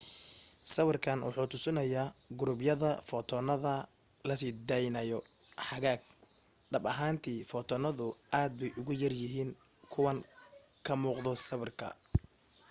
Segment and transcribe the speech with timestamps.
[0.73, 3.73] sawirka waxa uu tusinayaa qurubyada footoonada
[4.27, 5.19] la sii daynayo
[5.67, 6.01] hagaag
[6.71, 8.05] dhab ahaantii footoonadu
[8.39, 9.51] aad bay uga yaryihiin
[9.91, 10.19] kuwan
[10.85, 11.87] ka muuqda sawirka